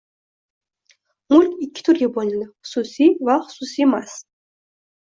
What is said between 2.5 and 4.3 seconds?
xususiy va... xususiymas.